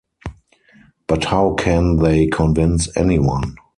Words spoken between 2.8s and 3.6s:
anyone?